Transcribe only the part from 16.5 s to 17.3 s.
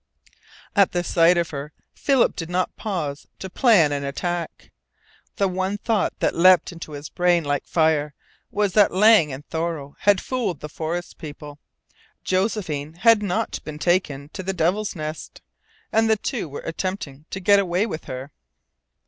attempting